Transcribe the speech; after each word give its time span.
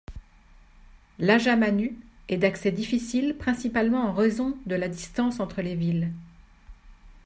Lajamanu 1.19 1.95
est 2.27 2.37
d'accès 2.39 2.71
difficile 2.71 3.35
principalement 3.37 4.01
en 4.05 4.13
raison 4.13 4.57
de 4.65 4.73
la 4.73 4.87
distance 4.87 5.39
entre 5.39 5.61
les 5.61 5.75
villes. 5.75 6.11